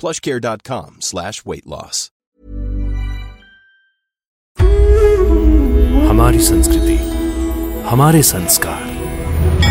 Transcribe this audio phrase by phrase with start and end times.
[0.00, 2.10] plushcare.com slash weight loss.
[6.10, 6.96] हमारी संस्कृति,
[7.88, 8.82] हमारे संस्कार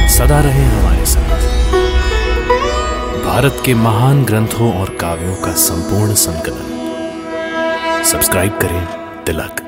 [0.08, 1.40] सदा रहे हमारे साथ।
[3.26, 8.86] भारत के महान ग्रंथों और काव्यों का संपूर्ण संकलन। सब्सक्राइब करें
[9.24, 9.66] तिलक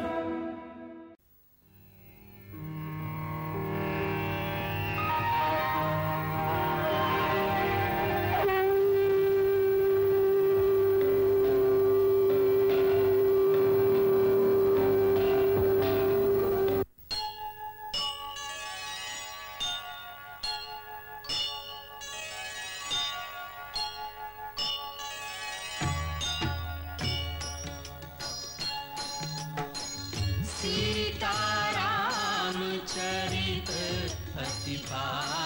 [34.90, 35.41] अति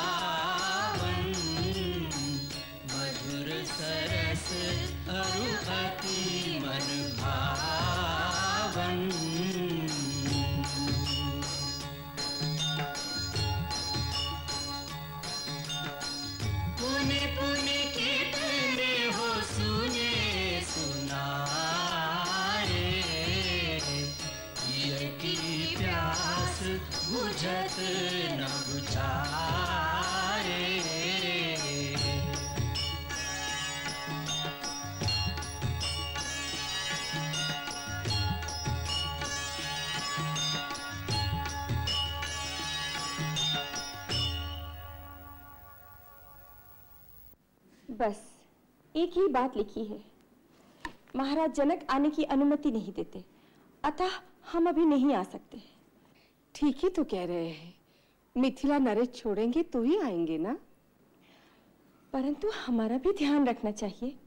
[48.96, 50.04] एक ही बात लिखी है।
[51.16, 53.24] महाराज जनक आने की अनुमति नहीं देते।
[53.84, 54.10] अतः
[54.52, 55.62] हम अभी नहीं आ सकते।
[56.56, 57.74] ठीक ही तो कह रहे हैं।
[58.38, 60.60] मिथिला नरेश छोड़ेंगे तो ही आएँगे ना?
[62.14, 64.18] परंतु हमारा भी ध्यान रखना चाहिए।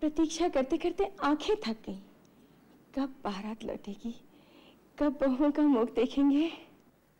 [0.00, 1.98] प्रतीक्षा करते करते आँखें थक गई।
[2.94, 4.20] कब बारात लौटेगी?
[4.98, 6.52] कब बहुओं का मुख देखेंगे?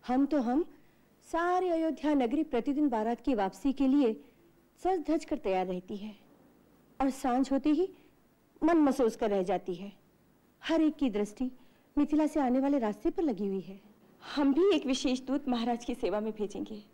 [0.07, 0.65] हम तो हम
[1.23, 4.25] सारी अयोध्या नगरी प्रतिदिन बारात की वापसी के लिए
[4.85, 6.26] सज धज कर तैयार रहती है।
[7.01, 7.95] और साँझ होते ही
[8.63, 9.93] मन महसूस कर रह जाती है।
[10.65, 11.51] हर एक की दृष्टि
[11.99, 13.81] मिथिला से आने वाले रास्ते पर लगी हुई है।
[14.35, 16.85] हम भी एक विशेष दूत महाराज की सेवा में भेजेंगे।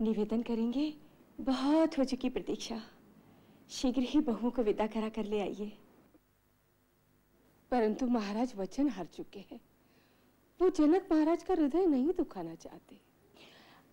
[0.00, 0.94] निवेदन करेंगे
[1.40, 2.82] बहुत हो चुकी प्रतीक्षा।
[3.68, 5.78] शीघ्र ही बहुओं को विदा करा कर ले आइए।
[7.70, 9.60] परंतु महाराज वचन हार चुके हैं।
[10.60, 13.00] वो जनक महाराज का हृदय नहीं दुखाना चाहते।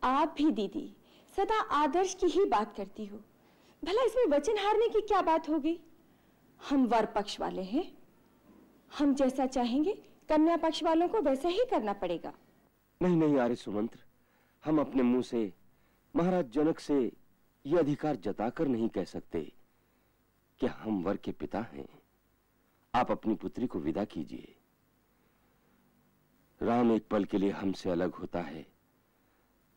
[0.04, 0.96] आप भी दीदी
[1.38, 3.20] सदा आदर्श की ही बात करती हो।
[3.84, 5.80] भला इसमें वचन हारने की क्या बात होगी?
[6.70, 7.98] हम वर पक्ष वाले हैं।
[8.98, 9.94] हम जैसा चाहेंगे,
[10.30, 12.34] कन्या पक्ष वालों को वैसा ही करना पड़ेगा।
[13.02, 14.00] नहीं नहीं, आर्य सुमंत्र।
[14.66, 15.54] हम अपने मुँह से,
[16.16, 17.12] महाराज जनक से
[17.66, 19.52] यह अधिकार जताकर नहीं कह सकते
[20.60, 21.88] कि हम वर के पिता हैं।
[22.94, 24.56] आप अपनी पुत्री को विदा कीजिए।
[26.62, 28.66] राम एक पल के लिए हमसे अलग होता है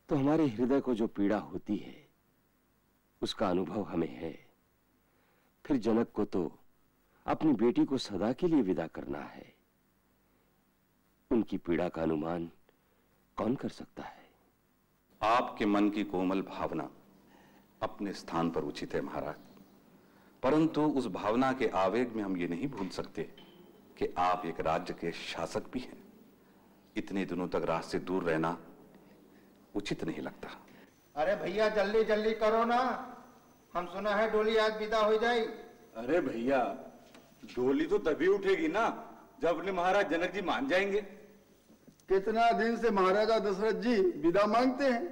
[0.08, 2.05] तो हमारे हृदय को जो पीड़ा होती है
[3.26, 4.46] उसका अनुभव हमें है।
[5.64, 6.58] फिर जनक को तो
[7.26, 9.54] अपनी बेटी को सदा के लिए विदा करना है।
[11.30, 12.50] उनकी पीड़ा का अनुमान
[13.36, 14.28] कौन कर सकता है?
[15.22, 16.90] आपके मन की कोमल भावना
[17.82, 19.36] अपने स्थान पर उचित है महाराज।
[20.42, 23.22] परंतु उस भावना के आवेग में हम ये नहीं भूल सकते
[23.98, 26.12] कि आप एक राज्य के शासक भी हैं।
[26.96, 28.58] इतने दिनों तक राज से दूर रहना
[29.74, 30.48] उचित नहीं लगता।
[31.16, 33.12] अरे भैया जल्दी जल्दी करो ना।
[33.76, 35.40] हम सुना है डोली आज विदा हो जाए।
[35.96, 36.60] अरे भैया
[37.44, 38.84] डोली तो तभी उठेगी ना
[39.42, 41.00] जब अपने महाराज जनक जी मान जाएँगे।
[42.08, 45.04] कितना दिन से महाराजा दशरथ जी विदा मांगते हैं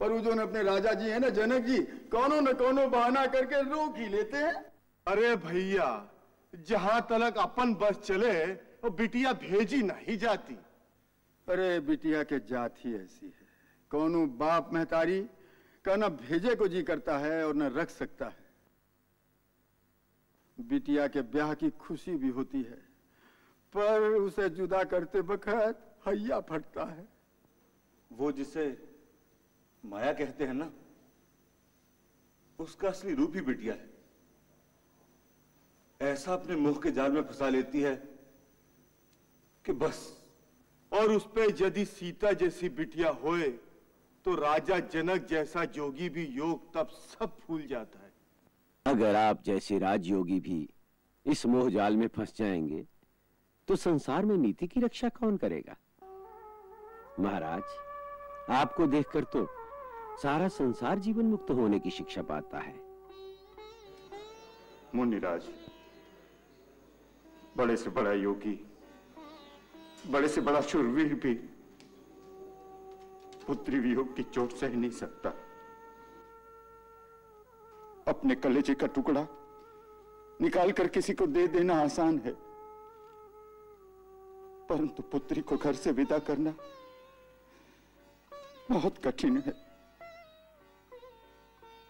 [0.00, 1.78] पर वो जो न अपने राजा जी है ना जनक जी
[2.10, 4.54] कौनो न कौनो बहाना करके रोक ही लेते हैं।
[5.06, 5.88] अरे भैया
[6.52, 8.34] जहाँ तलक अपन बस चले
[8.82, 10.58] वो बिटिया भेजी नहीं जाती।
[11.48, 13.46] अरे बिटिया के जात ही ऐसी है।
[13.90, 15.20] कौनो बाप महतारी
[15.88, 18.46] का न भेजे को जी करता है और न रख सकता है।
[20.58, 22.80] बिटिया के ब्याह की खुशी भी होती है,
[23.74, 25.48] पर उसे जुदा करते वक्त
[26.06, 27.06] हैया फटता है।
[28.10, 28.64] वो जिसे
[29.84, 30.70] माया कहते हैं ना,
[32.58, 33.88] उसका असली रूप ही बिटिया है।
[36.00, 37.94] ऐसा अपने मुख के जाल में फंसा लेती है
[39.64, 39.98] कि बस,
[40.92, 43.48] और उस पे यदि सीता जैसी बिटिया होए
[44.24, 48.12] तो राजा जनक जैसा जोगी भी योग तब सब भूल जाता है।
[48.86, 50.68] अगर आप जैसे राजयोगी भी
[51.26, 52.84] इस मोह जाल में फंस जाएँगे
[53.68, 55.76] तो संसार में नीति की रक्षा कौन करेगा?
[57.20, 57.62] महाराज
[58.50, 59.46] आपको देखकर तो
[60.22, 62.74] सारा संसार जीवन मुक्त होने की शिक्षा पाता है।
[64.94, 65.48] मुनिराज
[67.56, 68.60] बड़े से बड़ा योगी
[70.10, 71.34] बड़े से बड़ा शूरवीर भी
[73.48, 75.28] पुत्री वियोग की चोट सह नहीं सकता।
[78.08, 79.26] अपने कलेजे का टुकड़ा
[80.40, 82.36] निकाल कर किसी को दे देना आसान है।
[84.66, 86.54] परंतु पुत्री को घर से विदा करना
[88.70, 89.52] बहुत कठिन है।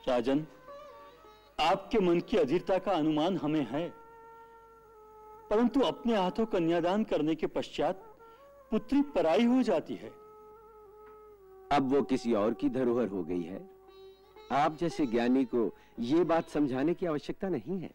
[0.08, 0.46] राजन,
[1.60, 3.94] आपके मन की अधीरता का अनुमान हमें है।
[5.50, 7.94] परंतु अपने हाथों कन्यादान करने के पश्चात
[8.70, 10.27] पुत्री पराई हो जाती है।
[11.72, 13.70] अब वो किसी और की धरोहर हो गई है।
[14.52, 17.90] आप जैसे ज्ञानी को ये बात समझाने की आवश्यकता नहीं है।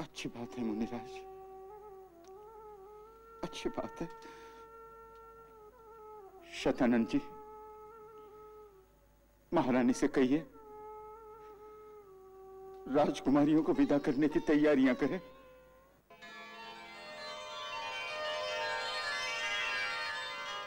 [0.00, 1.10] अच्छी बात है, मुनिराज।
[3.44, 4.08] अच्छी बात है।
[6.54, 7.20] शतानंद जी,
[9.52, 10.46] महारानी से कहिए,
[12.88, 15.20] राजकुमारियों को विदा करने की तैयारियाँ करें।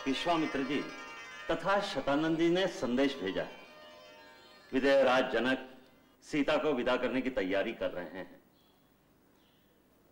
[0.09, 0.81] विश्वामित्र जी,
[1.51, 3.57] तथा शतानंद जी ने संदेश भेजा। है
[4.73, 5.67] विदय राज जनक
[6.23, 8.39] सीता को विदा करने की तैयारी कर रहे हैं।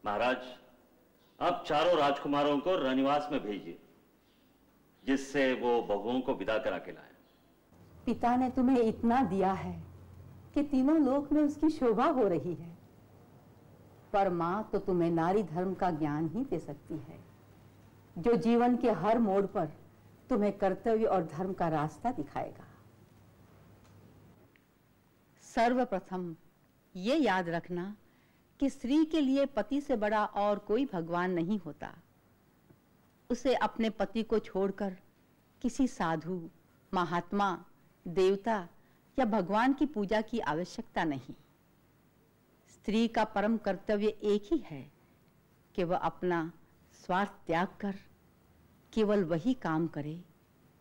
[0.04, 0.38] महाराज
[1.40, 3.78] अब चारों राजकुमारों को रनिवास में भेजिए,
[5.04, 7.12] जिससे वो बहुओं को विदा करा के लाए।
[8.06, 9.74] पिता ने तुम्हें इतना दिया है
[10.54, 12.70] कि तीनों लोक में उसकी शोभा हो रही है।
[14.14, 17.20] पर माँ तो तुम्हें नारी धर्म का ज्ञान ही दे सकती है,
[18.18, 19.68] जो जीवन के हर मोड़ पर
[20.30, 22.68] तुम्हें कर्तव्य और धर्म का रास्ता दिखाएगा।
[25.42, 26.36] सर्वप्रथम
[26.96, 27.96] ये याद रखना
[28.60, 31.94] कि स्त्री के लिए पति से बड़ा और कोई भगवान नहीं होता।
[33.30, 34.98] उसे अपने पति को छोड़कर
[35.62, 36.50] किसी साधु,
[36.94, 37.66] महात्मा,
[38.08, 38.68] देवता
[39.20, 41.36] या भगवान की पूजा की आवश्यकता नहीं।
[42.68, 44.92] स्त्री का परम कर्तव्य एक ही है
[45.76, 46.52] कि वह अपना
[47.06, 47.96] स्वार्थ त्याग कर
[48.94, 50.22] केवल वही काम करे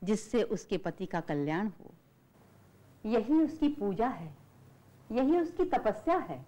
[0.05, 1.95] जिससे उसके पति का कल्याण हो।
[3.07, 4.37] यही उसकी पूजा है,
[5.13, 6.47] यही उसकी तपस्या है।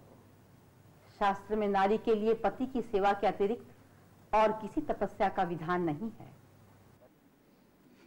[1.19, 5.81] शास्त्र में नारी के लिए पति की सेवा के अतिरिक्त और किसी तपस्या का विधान
[5.81, 6.31] नहीं है।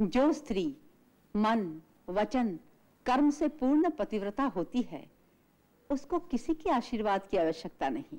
[0.02, 0.76] जो स्त्री
[1.36, 2.58] मन, वचन,
[3.06, 5.10] कर्म से पूर्ण पतिव्रता होती है,
[5.90, 8.18] उसको किसी के आशीर्वाद की आवश्यकता नहीं।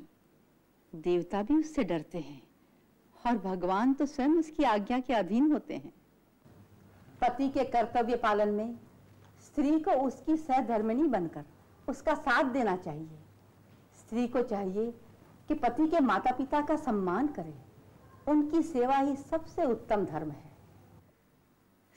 [0.95, 2.41] देवता भी उससे डरते हैं।
[3.25, 5.94] और भगवान तो स्वयं उसकी आज्ञा के अधीन होते हैं।
[7.22, 8.75] पति के कर्तव्य पालन में
[9.42, 11.44] स्त्री को उसकी सहधर्मिणी बनकर
[11.88, 13.20] उसका साथ देना चाहिए।
[14.00, 14.92] स्त्री को चाहिए
[15.48, 17.53] कि पति के माता पिता का सम्मान करे।
[18.27, 20.51] उनकी सेवा ही सबसे उत्तम धर्म है।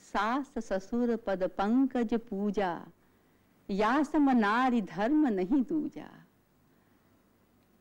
[0.02, 2.86] सास ससुर पद पंकज पूजा
[3.68, 6.08] या सम नारी धर्म नहीं दूजा।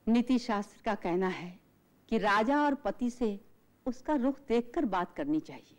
[0.07, 1.64] नीति शास्त्र का कहना है
[2.09, 3.39] कि राजा और पति से
[3.85, 5.77] उसका रुख देखकर बात करनी चाहिए।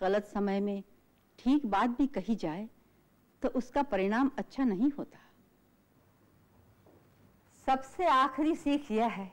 [0.00, 0.82] गलत समय में
[1.38, 2.68] ठीक बात भी कही जाए
[3.42, 5.18] तो उसका परिणाम अच्छा नहीं होता।
[7.66, 9.30] सबसे आखिरी सीख यह है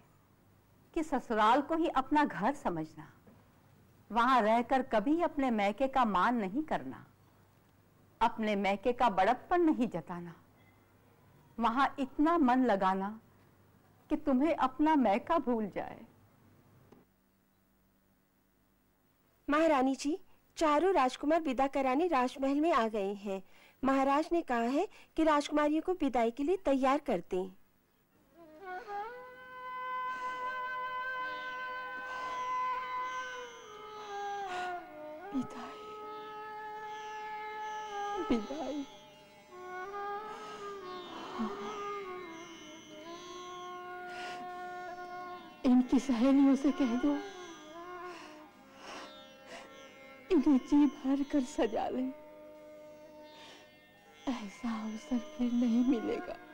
[0.94, 3.12] कि ससुराल को ही अपना घर समझना।
[4.10, 7.06] वहाँ रहकर कभी अपने मैके का मान नहीं करना,
[8.22, 10.34] अपने मैके का बड़प्पन नहीं जताना।
[11.58, 13.20] वहाँ इतना मन लगाना
[14.10, 16.06] कि तुम्हें अपना मैका भूल जाए।
[19.50, 20.18] महारानी जी
[20.58, 23.44] चारों राजकुमार विदा कराने राजमहल में आ गए हैं।
[23.84, 27.52] महाराज ने कहा है कि राजकुमारियों को विदाई के लिए तैयार कर दें।
[35.36, 35.84] विदाई।
[38.30, 38.67] विदाई।
[45.68, 47.18] इनकी सहेलियों से कह दो।
[50.32, 52.04] इन्हें जी भर कर सजा ले।
[54.32, 56.47] ऐसा अवसर फिर नहीं मिलेगा।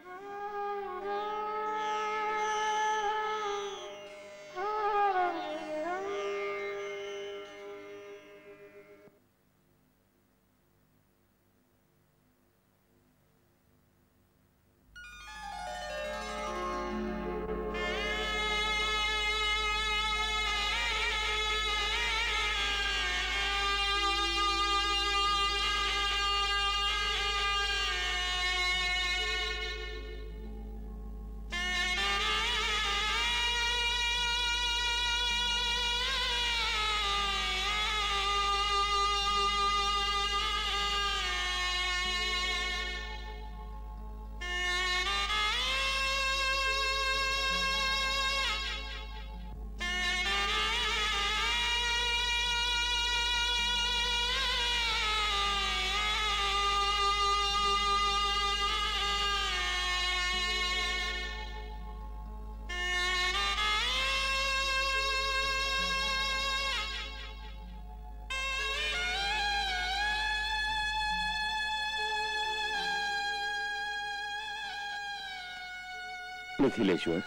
[76.63, 77.21] मिथिलेश्वर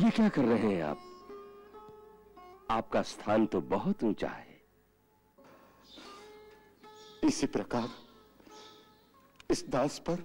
[0.00, 0.98] ये क्या कर रहे हैं आप?
[2.70, 4.60] आपका स्थान तो बहुत ऊँचा है।
[7.24, 7.88] इसी प्रकार,
[9.50, 10.24] इस दास पर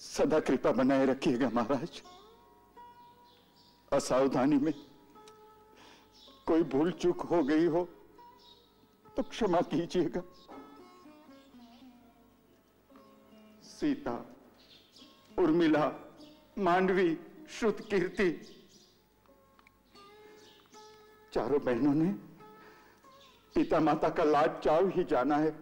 [0.00, 2.02] सदा कृपा बनाए रखिएगा महाराज।
[3.92, 4.72] असावधानी में
[6.46, 7.84] कोई भूल चूक हो गई हो
[9.06, 10.22] तो क्षमा कीजिएगा।
[13.70, 14.14] सीता
[15.42, 15.92] उर्मिला,
[16.58, 17.18] मांडवी,
[17.50, 18.30] श्रुत कीर्ति।
[21.32, 22.12] चारों बहनों ने
[23.54, 25.52] पिता माता का लाड चाव ही जाना है।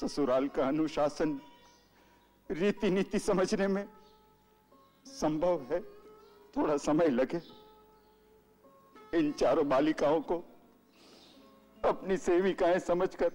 [0.00, 1.40] ससुराल का अनुशासन
[2.50, 3.88] रीति नीति समझने में
[5.06, 5.80] संभव है।
[6.56, 7.40] थोड़ा समय लगे।
[9.14, 10.38] इन चारों बालिकाओं को
[11.84, 13.32] अपनी सेविकाएँ समझकर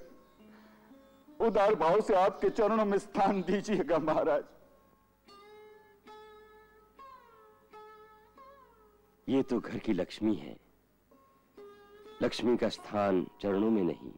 [1.41, 4.43] उदार भाव से आपके चरणों में स्थान दीजिएगा महाराज।
[9.31, 10.55] ये तो घर की लक्ष्मी है।
[12.21, 14.11] लक्ष्मी का स्थान चरणों में नहीं,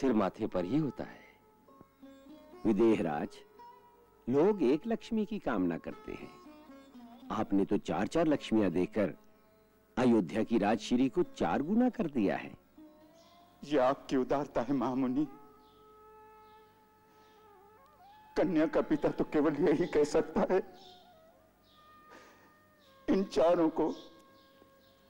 [0.00, 1.26] सिर माथे पर ही होता है।
[2.66, 3.38] विदेहराज
[4.28, 6.30] लोग एक लक्ष्मी की कामना करते हैं।
[7.30, 9.14] आपने तो चार चार लक्ष्मियाँ देकर
[9.96, 12.52] अयोध्या की राजश्री को चार गुना कर दिया है।
[13.62, 15.26] यह आपकी उदारता है, महामुनि।
[18.36, 20.62] कन्या का पिता तो केवल यही कह सकता है।
[23.18, 23.84] इन चारों को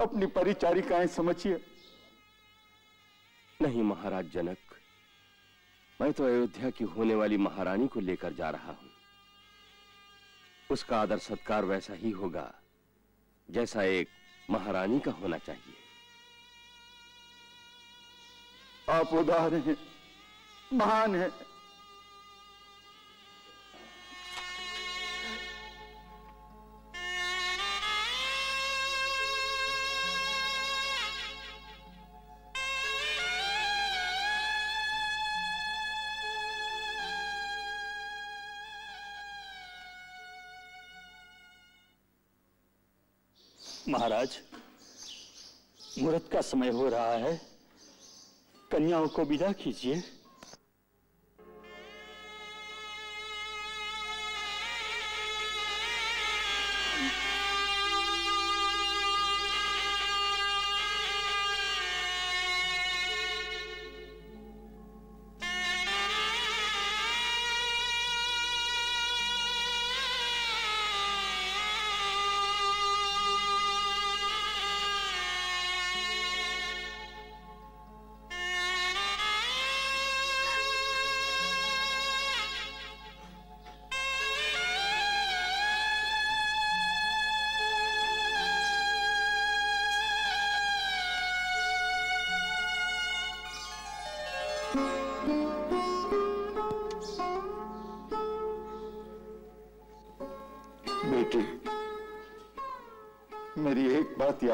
[0.00, 1.60] अपनी परिचारिकाएँ समझिए।
[3.60, 4.58] नहीं महाराज जनक
[6.00, 8.90] मैं तो अयोध्या की होने वाली महारानी को लेकर जा रहा हूँ।
[10.70, 12.52] उसका आदर सत्कार वैसा ही होगा
[13.48, 14.08] जैसा एक
[14.50, 15.76] महारानी का होना चाहिए।
[18.88, 19.76] आप उदार हैं
[20.72, 21.30] महान हैं।
[43.88, 44.38] महाराज
[45.98, 47.40] मुहूर्त का समय हो रहा है।
[48.72, 50.02] कन्याओं को विदा कीजिए।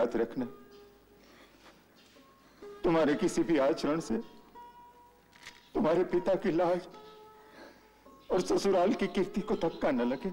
[0.04, 0.44] याद रखना।
[2.84, 4.16] तुम्हारे किसी भी आचरण से,
[5.74, 6.80] तुम्हारे पिता की लाज
[8.30, 10.32] और ससुराल की कीर्ति को धक्का न लगे।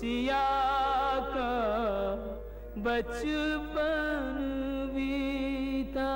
[0.00, 0.44] सिया
[1.32, 1.50] का
[2.84, 4.36] बचपन
[4.94, 6.12] बीता।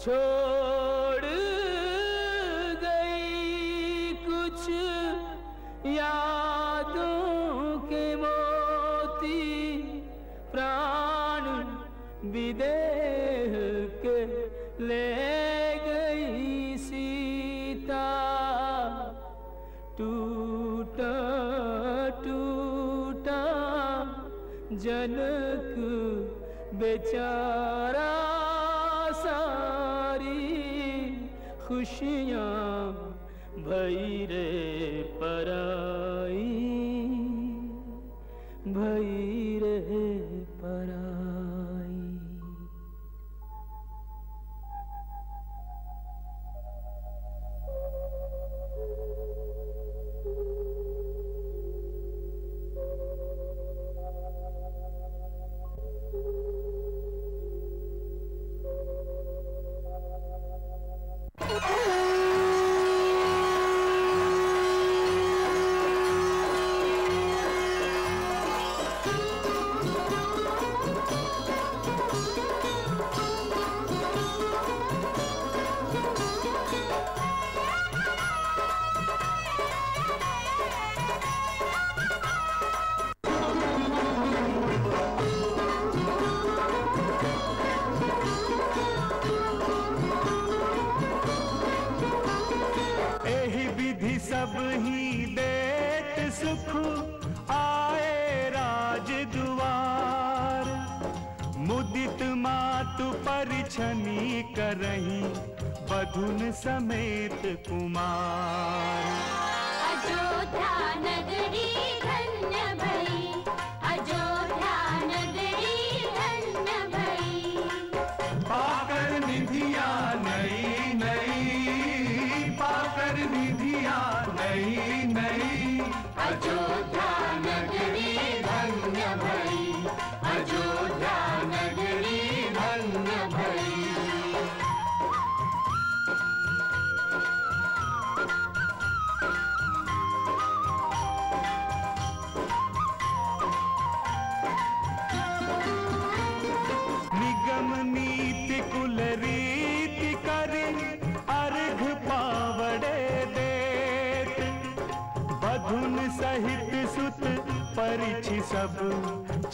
[0.00, 0.83] छोड़
[31.94, 32.63] coxinha.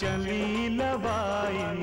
[0.00, 1.79] चली लवाई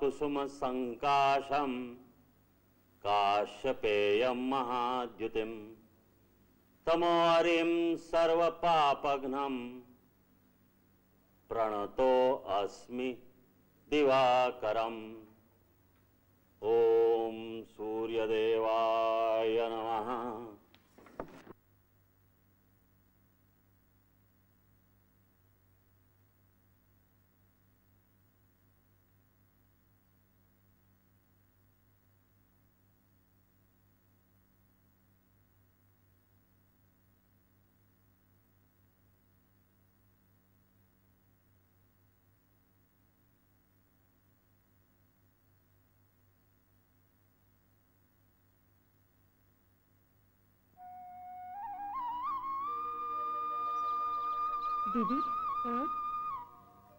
[0.00, 1.96] जपा कुसुम संकाशम
[3.06, 5.74] काश्यपेयं महाद्युतिम।
[6.86, 9.80] तमोहरिं सर्वपापघ्नं
[11.48, 13.16] प्रणतो अस्मि
[13.90, 15.14] दिवाकरम्।
[16.62, 20.49] ॐ सूर्यदेवाय नमः।
[54.92, 55.20] दीदी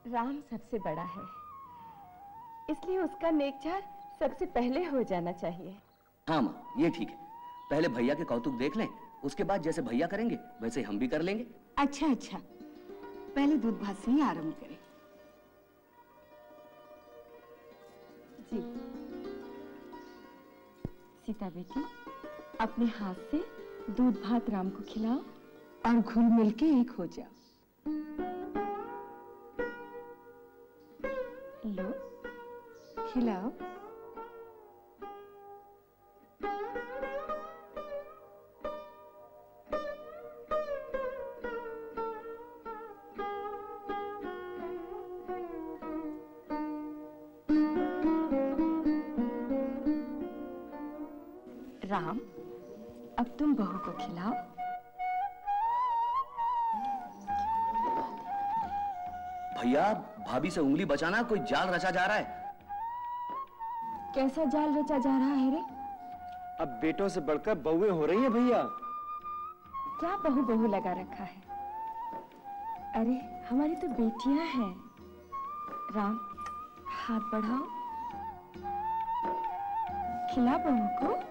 [0.05, 1.23] राम सबसे बड़ा है।
[2.69, 3.81] इसलिए उसका नेकचार
[4.19, 5.75] सबसे पहले हो जाना चाहिए।
[6.27, 7.29] हाँ माँ ये ठीक है।
[7.69, 8.87] पहले भैया के कौतुक देख लें
[9.23, 11.45] उसके बाद जैसे भैया करेंगे वैसे हम भी कर लेंगे।
[11.77, 12.37] अच्छा अच्छा।
[13.35, 14.77] पहले दूध भात से ही आरंभ करें।
[18.51, 18.61] जी।
[21.25, 21.83] सीता बेटी
[22.61, 23.43] अपने हाथ से
[23.93, 25.19] दूध भात राम को खिलाओ
[25.85, 27.40] और घुल मिल के एक हो जाओ।
[33.21, 33.49] खिलाओ
[51.85, 52.17] राम,
[53.19, 54.31] अब तुम बहू को खिलाओ।
[59.57, 59.93] भैया,
[60.27, 62.40] भाभी से उंगली बचाना कोई जाल रचा जा रहा है?
[64.15, 65.61] कैसा जाल रचा जा रहा है रे?
[66.59, 68.63] अब बेटों से बढ़कर बहुए हो रही है भैया।
[69.99, 71.41] क्या बहु बहु लगा रखा है?
[72.95, 74.91] अरे हमारी तो बेटियाँ हैं।
[75.95, 76.19] राम
[76.87, 77.63] हाथ बढ़ाओ।
[80.33, 81.30] खिला बहू को।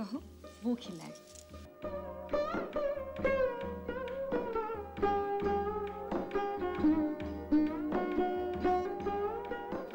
[0.00, 0.22] कहो,
[0.64, 1.12] वो खिलाए।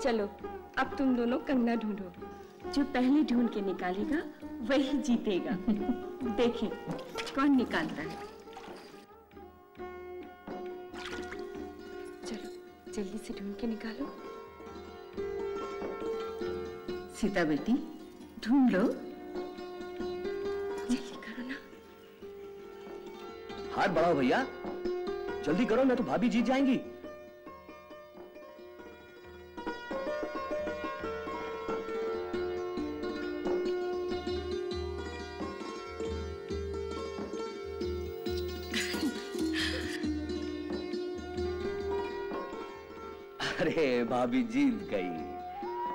[0.02, 0.30] चलो,
[0.78, 2.12] अब तुम दोनों कंगना ढूंढो।
[2.72, 5.52] जो पहले ढूंढ के निकालेगा, वही जीतेगा।
[6.36, 6.70] देखें,
[7.36, 8.20] कौन निकालता है।
[12.26, 12.50] चलो,
[12.94, 14.06] जल्दी से ढूंढ के निकालो।
[17.16, 17.74] सीता बेटी
[18.48, 19.05] ढूंढ लो।
[23.86, 24.38] हाथ बढ़ाओ भैया।
[25.46, 26.76] जल्दी करो मैं तो भाभी जीत जाएँगी।
[43.60, 45.10] अरे भाभी जीत गई।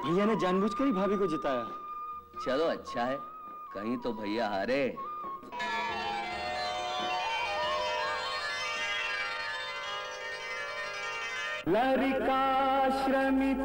[0.05, 1.69] भैया ने जानबूझकर ही भाभी को जिताया।
[2.47, 3.19] चलो अच्छा है।
[3.75, 4.83] कहीं तो भैया हारे।
[11.69, 13.59] लरिकाश्रमित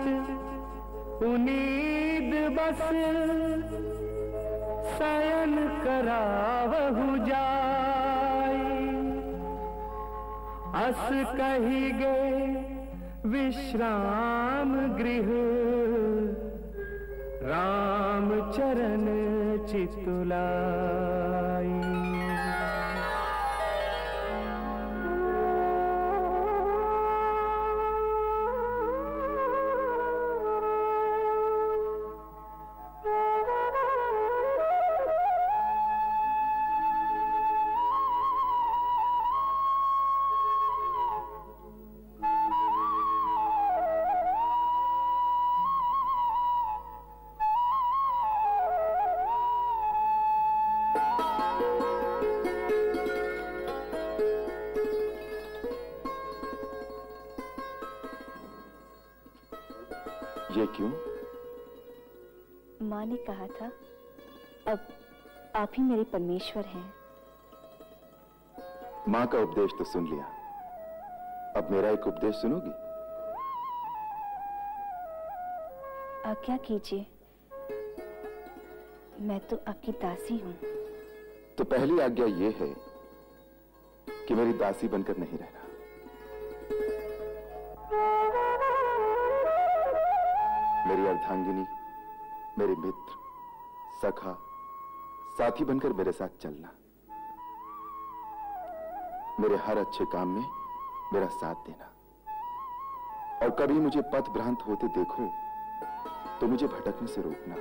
[1.23, 2.81] उनीद बस
[4.95, 5.53] शयन
[5.83, 8.65] करावहु जाई।
[10.83, 11.05] अस
[11.37, 12.39] कही गए
[13.33, 15.29] विश्राम गृह
[17.49, 19.05] राम चरण
[19.67, 21.24] चितुलाई
[60.57, 60.89] ये क्यों?
[62.81, 63.71] माँ ने कहा था
[64.71, 64.87] अब
[65.55, 66.93] आप ही मेरे परमेश्वर हैं।
[69.07, 70.25] माँ का उपदेश तो सुन लिया।
[71.57, 72.71] अब मेरा एक उपदेश सुनोगी?
[76.29, 77.05] आज्ञा कीजिए?
[79.19, 80.53] मैं तो आपकी दासी हूँ।
[81.57, 82.75] तो पहली आज्ञा यह है
[84.27, 85.64] कि मेरी दासी बनकर नहीं रहना।
[92.65, 93.13] मेरे मित्र,
[94.01, 94.31] सखा,
[95.37, 96.69] साथी बनकर मेरे साथ चलना।
[99.39, 100.45] मेरे हर अच्छे काम में
[101.13, 101.89] मेरा साथ देना।
[103.43, 105.29] और कभी मुझे पथ भ्रांत होते देखो
[106.39, 107.55] तो मुझे भटकने से रोकना।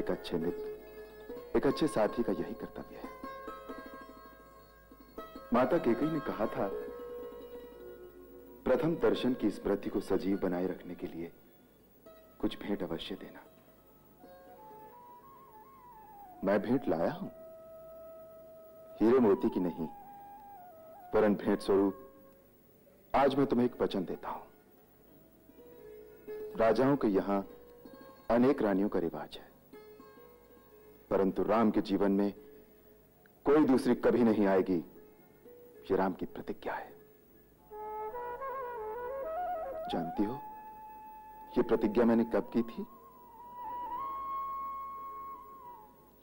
[0.00, 0.66] एक अच्छे मित्र,
[1.56, 3.12] एक अच्छे साथी का यही कर्तव्य है।
[5.54, 6.70] माता केकई ने कहा था,
[8.64, 11.32] प्रथम दर्शन की स्मृति को सजीव बनाए रखने के लिए
[12.44, 13.40] कुछ भेंट अवश्य देना।
[16.44, 17.30] मैं भेंट लाया हूँ।
[19.00, 19.86] हीरे मोती की नहीं
[21.12, 22.12] परंत भेंट स्वरूप,
[23.14, 24.42] आज मैं तुम्हें एक वचन देता हूँ।
[26.56, 27.48] राजाओं के यहाँ
[28.30, 29.48] अनेक रानियों का रिवाज है।
[31.10, 32.32] परंतु राम के जीवन में
[33.44, 34.78] कोई दूसरी कभी नहीं आएगी,
[35.90, 36.92] ये राम की प्रतिज्ञा है।
[39.88, 40.40] जानती हो?
[41.56, 42.86] ये प्रतिज्ञा मैंने कब की थी?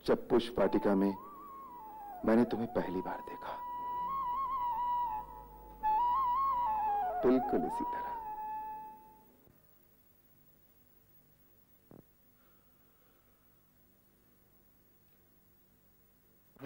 [0.06, 1.14] जब पुष्प वाटिका में
[2.26, 3.58] मैंने तुम्हें पहली बार देखा।
[7.26, 8.10] बिल्कुल इसी तरह।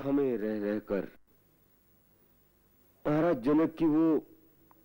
[0.03, 1.11] हमें रह रहकर
[3.05, 4.19] महाराज जनक की वो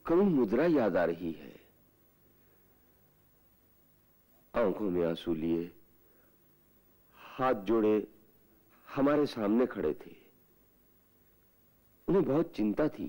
[0.06, 1.49] करुण मुद्रा याद आ रही है।
[4.54, 5.70] आँखों में आँसू लिए,
[7.18, 8.06] हाथ जोड़े,
[8.88, 10.14] हमारे सामने खड़े थे।
[12.08, 13.06] उन्हें बहुत चिंता थी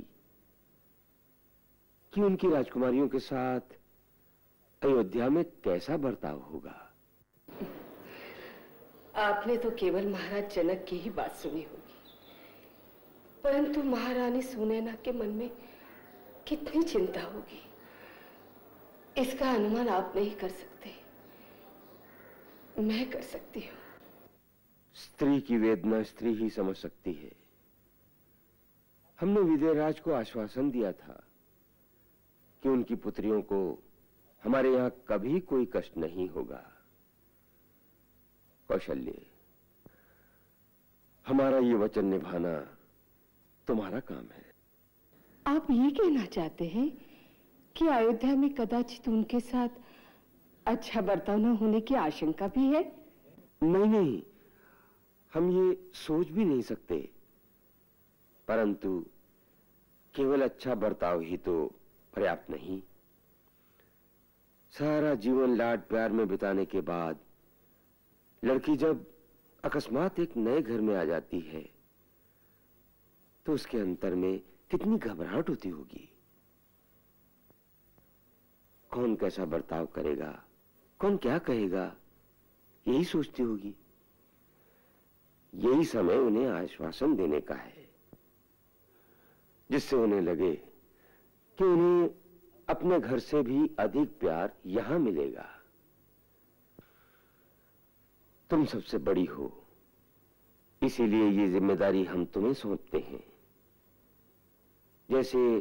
[2.14, 3.76] कि उनकी राजकुमारियों के साथ
[4.82, 6.78] अयोध्या में कैसा बर्ताव होगा।
[9.22, 12.00] आपने तो केवल महाराज जनक की ही बात सुनी होगी,
[13.44, 15.50] परंतु महारानी सुनैना के मन में
[16.48, 17.62] कितनी चिंता होगी।
[19.18, 21.01] इसका अनुमान आप नहीं कर सकते।
[22.82, 23.80] मैं कर सकती हूँ।
[24.96, 27.32] स्त्री की वेदना स्त्री ही समझ सकती है।
[29.20, 31.24] हमने विजयराज को आश्वासन दिया था
[32.64, 33.62] कि उनकी पुत्रियों को
[34.44, 36.64] हमारे यहाँ कभी कोई कष्ट नहीं होगा।
[38.70, 39.22] कौशल्य
[41.26, 42.54] हमारा ये वचन निभाना
[43.68, 44.50] तुम्हारा काम है।
[45.46, 46.90] आप ये कहना चाहते हैं
[47.76, 49.70] कि अयोध्या में कदाचित उनके साथ
[50.66, 52.84] अच्छा बर्ताव न होने की आशंका भी है?
[53.64, 54.22] नहीं नहीं।
[55.34, 56.98] हम ये सोच भी नहीं सकते।
[58.48, 59.06] परंतु
[60.16, 61.54] केवल अच्छा बर्ताव ही तो
[62.14, 62.82] पर्याप्त नहीं।
[64.74, 67.20] सारा जीवन लाड प्यार में बिताने के बाद
[68.44, 69.06] लड़की जब
[69.64, 71.62] अकस्मात एक नए घर में आ जाती है
[73.46, 74.40] तो उसके अंतर में
[74.72, 76.08] कितनी घबराहट होती होगी।
[78.92, 80.32] कौन कैसा बर्ताव करेगा?
[81.02, 81.84] कौन क्या कहेगा?
[82.86, 83.74] यही सोचती होगी।
[85.54, 87.88] यही समय उन्हें आश्वासन देने का है,
[89.70, 90.52] जिससे उन्हें लगे
[91.58, 92.10] कि उन्हें
[92.68, 95.48] अपने घर से भी अधिक प्यार यहाँ मिलेगा।
[98.50, 99.52] तुम सबसे बड़ी हो,
[100.82, 103.24] इसीलिए ये ज़िम्मेदारी हम तुम्हें सौंपते हैं।
[105.10, 105.60] जैसे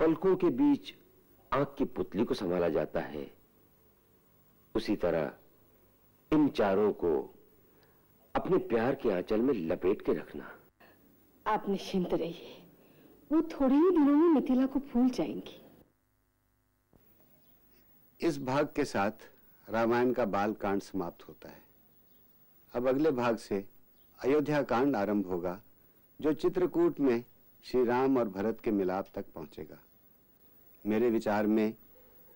[0.00, 0.94] पलकों के बीच
[1.52, 3.30] आँख की पुतली को संभाला जाता है
[4.74, 5.32] उसी तरह
[6.32, 7.34] इन चारों को
[8.34, 10.50] अपने प्यार के आंचल में लपेट के रखना।
[11.46, 12.62] आप निश्चिंत रहिए।
[13.32, 15.60] वो थोड़े ही दिनों में मिथिला को भूल जाएँगी।
[18.20, 19.10] इस भाग के साथ
[19.68, 21.62] रामायण का बाल कांड समाप्त होता है।
[22.74, 23.64] अब अगले भाग से
[24.18, 25.60] अयोध्या कांड आरंभ होगा
[26.20, 27.24] जो चित्रकूट में
[27.64, 29.78] श्री राम और भरत के मिलाप तक पहुंचेगा।
[30.86, 31.74] मेरे विचार में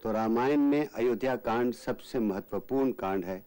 [0.02, 3.44] तो रामायण में अयोध्या कांड सबसे महत्वपूर्ण कांड है,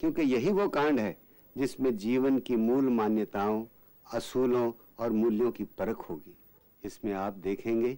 [0.00, 1.16] क्योंकि यही वो कांड है
[1.56, 3.64] जिसमें जीवन की मूल मान्यताओं,
[4.06, 6.36] असूलों और मूल्यों की परख होगी।
[6.82, 7.94] इसमें आप देखेंगे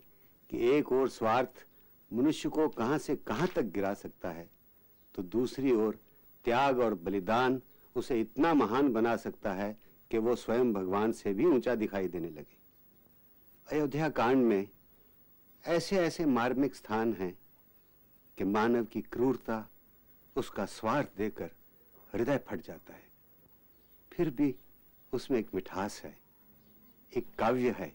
[0.51, 1.65] कि एक और स्वार्थ
[2.11, 4.47] मनुष्य को कहाँ से कहाँ तक गिरा सकता है
[5.15, 5.99] तो दूसरी ओर
[6.45, 7.61] त्याग और बलिदान
[7.97, 9.77] उसे इतना महान बना सकता है
[10.11, 12.57] कि वो स्वयं भगवान से भी ऊँचा दिखाई देने लगे।
[13.67, 14.69] अयोध्या कांड में
[15.65, 17.37] ऐसे ऐसे मार्मिक स्थान हैं
[18.39, 19.69] कि मानव की क्रूरता,
[20.37, 21.51] उसका स्वार्थ देकर
[22.15, 23.09] हृदय फट जाता है।
[24.13, 24.55] फिर भी
[25.13, 26.19] उसमें एक मिठास है,
[27.17, 27.93] एक काव्य है,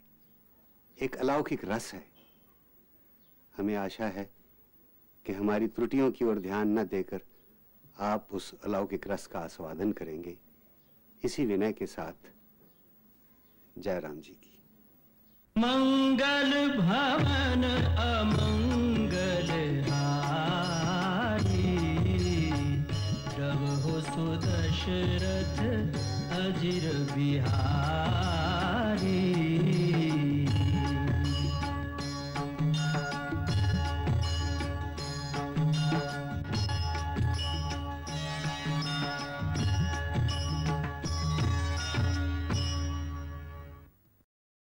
[1.01, 2.05] एक अलौकिक रस है।
[3.57, 4.33] हमें आशा है
[5.25, 7.21] कि हमारी त्रुटियों की ओर ध्यान न देकर
[7.99, 10.37] आप उस अलौकिक रस का आस्वादन करेंगे।
[11.23, 12.31] इसी विनय के साथ
[13.77, 14.63] जय राम जी की।
[15.57, 17.63] मंगल भवन
[17.97, 19.82] अमंगल।
[24.83, 25.59] प्रभु सुदशरथ
[26.33, 28.32] अजिर बिहारी।